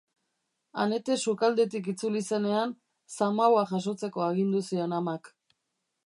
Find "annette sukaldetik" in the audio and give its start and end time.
0.83-1.89